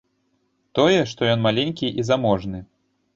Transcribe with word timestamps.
Тое, 0.79 0.95
што 1.11 1.21
ён 1.33 1.39
маленькі 1.47 1.91
і 1.99 2.07
заможны. 2.09 2.63